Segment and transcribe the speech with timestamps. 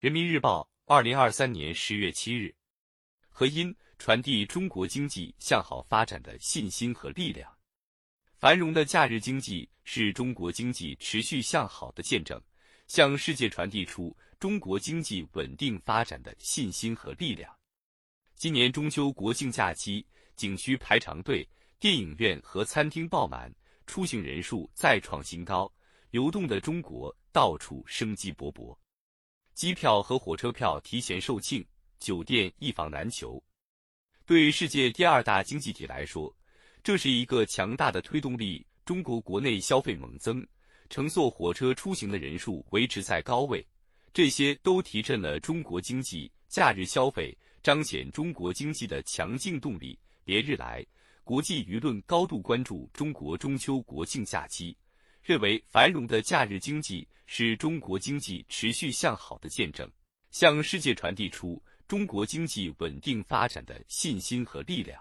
[0.00, 2.54] 人民日报，二零二三年十月七日。
[3.28, 7.54] 和因传递中国经济向好发展的信心和力量。
[8.38, 12.40] 繁荣的假日经济是中国经济持续向好的见证，
[12.86, 17.54] 向世界传递出中国经济稳定发展的信心和力量。
[18.36, 21.46] 今年中秋国庆假期，景区排长队，
[21.78, 23.54] 电影院和餐厅爆满，
[23.86, 25.70] 出行人数再创新高，
[26.10, 28.74] 流动的中国到处生机勃勃。
[29.60, 31.62] 机票和火车票提前售罄，
[31.98, 33.38] 酒店一房难求。
[34.24, 36.34] 对世界第二大经济体来说，
[36.82, 38.66] 这是一个强大的推动力。
[38.86, 40.42] 中国国内消费猛增，
[40.88, 43.62] 乘坐火车出行的人数维持在高位，
[44.14, 49.98] 这些都提振了中国经济假日消费，彰显中国经济的强劲动力。
[50.24, 50.82] 连日来，
[51.22, 54.74] 国际舆论高度关注中国中秋国庆假期。
[55.30, 59.88] 认为繁荣的假日经济是中国经济持续向好的见证，
[60.32, 65.00] 向世界传递出中国经济稳定发展的信心和力量。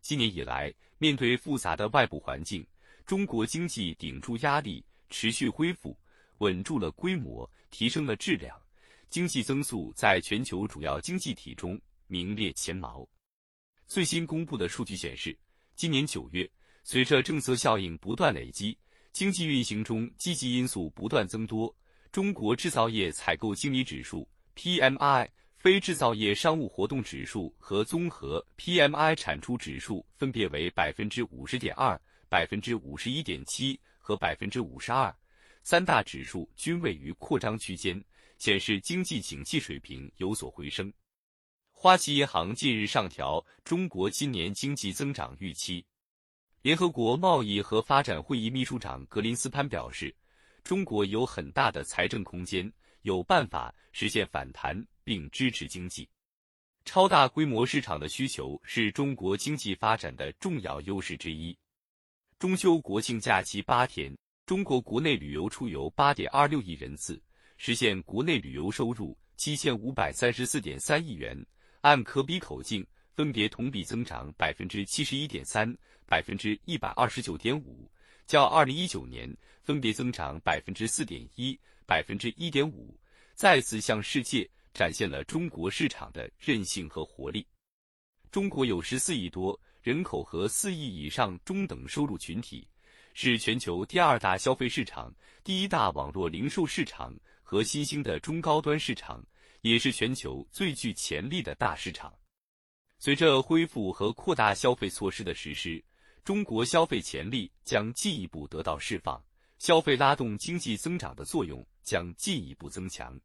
[0.00, 2.66] 今年以来，面对复杂的外部环境，
[3.04, 5.96] 中国经济顶住压力，持续恢复，
[6.38, 8.60] 稳住了规模，提升了质量，
[9.08, 13.08] 经济增速在全球主要经济体中名列前茅。
[13.86, 15.38] 最新公布的数据显示，
[15.76, 16.50] 今年九月，
[16.82, 18.76] 随着政策效应不断累积。
[19.16, 21.74] 经济运行中积极因素不断增多，
[22.12, 35.10] 中国制造业采购经理指数 （PMI）、非制造业商务活动指数和综合 PMI 产出指数分别为百分之五十点二、百分之五十一点七和百分之五十二，
[35.62, 37.98] 三大指数均位于扩张区间，
[38.36, 40.92] 显示经济景气水平有所回升。
[41.72, 45.82] 花旗银行近日上调中国今年经济增长预期。
[46.66, 50.12] 联合国贸易和发展会议秘书长格林斯潘表示，
[50.64, 52.68] 中国有很大的财政空间，
[53.02, 56.08] 有办法实现反弹并支持经济。
[56.84, 61.56] 超大规模市场的需求是中国经济发展的重要优势之一。
[62.36, 64.12] 中秋国庆假期八天，
[64.44, 67.22] 中国国内旅游出游八点二六亿人次，
[67.58, 71.46] 实现国内旅游收入七千五百三十四点三亿元，
[71.82, 75.72] 按可比口径分别同比增长百分之七十一点三。
[76.06, 77.90] 百分之一百二十九点五，
[78.26, 82.98] 较二零一九年分别增长百分之四点一、百分之一点五，
[83.34, 87.46] 再次向世界展现了中国市场的韧性和活力。
[88.30, 92.68] 中国有十四亿多人口和四亿以上中等收入群体，
[93.14, 99.24] 是全球第二大消费市场、第一大网络零售市场和新兴的中高端市场，
[99.62, 102.12] 也是全球最具潜力的大市场。
[102.98, 105.82] 随着恢复和扩大消费措施的实施，
[106.26, 109.24] 中国消费潜力将进一步得到释放，
[109.58, 113.16] 消费拉动经济增长的作用将进一步增强。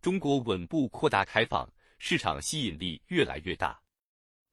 [0.00, 1.68] 中国稳步扩大开放，
[1.98, 3.82] 市场吸引力越来越大。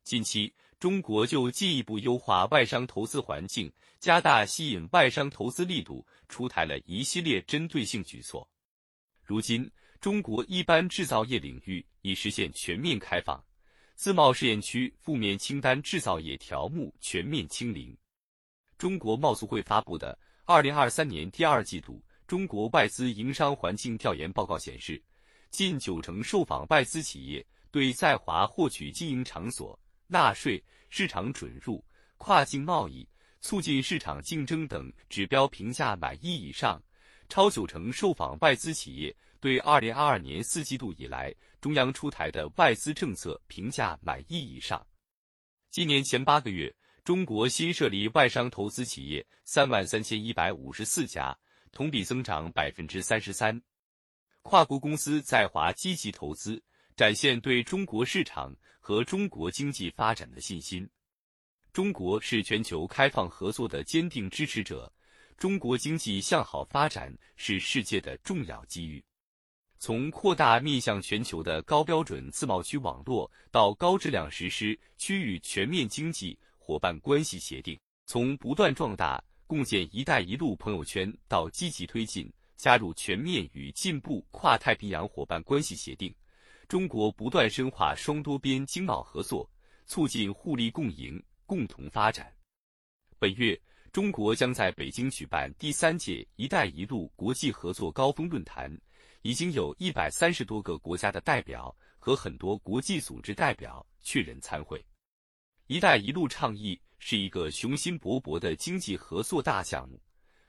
[0.03, 8.49] 近期，中国就进一步优化外商投资环境，加大吸引外商投资力度，出台了一系列针对性举措。
[9.23, 9.69] 如今，
[10.01, 13.45] 中国一般制造业领域已实现全面开放。
[13.99, 17.93] 自贸试验区负面清单制造业条目全面清零。
[18.77, 25.03] 中国贸促会发布的二零二三年第二季度中国外资营商环境调研报告显示，
[25.49, 29.77] 近九成受访外资企业对在华获取经营场所、
[30.07, 31.83] 纳税、市场准入、
[32.15, 33.05] 跨境贸易、
[33.41, 36.81] 促进市场竞争等指标评价满意以上，
[37.29, 39.15] 超九成受访外资企业。
[39.41, 44.85] 对二零二二年四季度以来中央出台的外资政策评价满意以上。
[45.71, 46.75] 今年前八个月，
[47.05, 51.33] 中国新设立外商投资企业三万三千一百五十四家，
[51.71, 53.61] 同比增长百分之三十三。
[54.41, 56.61] 跨国公司在华积极投资，
[56.97, 60.85] 展现对中国市场和中国经济发展的信心。
[61.71, 64.91] 中国是全球开放合作的坚定支持者，
[65.39, 69.01] 中国经济向好发展是世界的重要机遇。
[69.77, 86.13] 从扩大面向全球的高标准自贸区网络，到高质量实施区域全面经济伙伴关系协定；从不断壮大共建“一带一路”朋友圈，到积极推进加入全面与进步跨太平洋伙伴关系协定，
[86.67, 89.49] 中国不断深化双多边经贸合作，
[89.85, 92.29] 促进互利共赢、共同发展。
[93.17, 93.57] 本月，
[93.89, 98.75] 中国将在北京举办第三届“一带一路”国际合作高峰论坛。
[99.21, 104.81] 已经有一百三十多个国家的代表和很多国际组织代表确认参会。
[105.67, 110.01] “一带一路”倡议是一个雄心勃勃的经济合作大项目，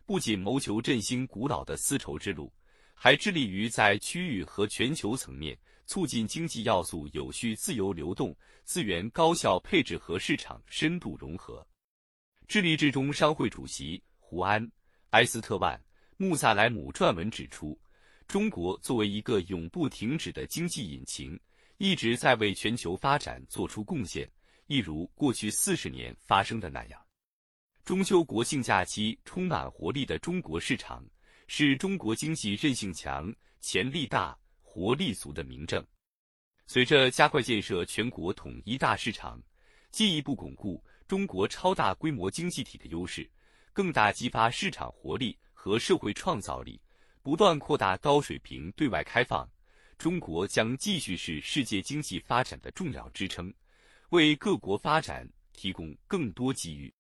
[0.07, 2.53] 不仅谋求振兴古老的丝绸之路，
[2.95, 8.33] 还致力于在区域和全球层面促进经济要素有序自由流动、
[8.65, 11.67] 资源高效配置和市场深度融合。
[12.51, 14.61] 智利制中商会主席胡安·
[15.11, 15.79] 埃斯特万·
[16.17, 17.81] 穆萨莱姆撰文指出，
[18.27, 21.39] 中国作为一个永不停止的经济引擎，
[21.79, 24.29] 一直在为全球发展做出贡献，
[24.67, 27.01] 一如过去四十年发生的那样。
[27.85, 31.05] 中秋国庆假期充满活力的中国市场。
[31.47, 35.85] 是中国经济韧性强、潜力大、活力足的明证。
[36.67, 39.41] 随着加快建设全国统一大市场，
[39.93, 43.29] 进一步巩固中国超大规模经济体的优势，
[43.73, 46.81] 更大激发市场活力和社会创造力，
[47.21, 49.51] 不断扩大高水平对外开放，
[49.99, 53.53] 中国将继续是世界经济发展的重要支撑，
[54.11, 56.95] 为各国发展提供更多机遇。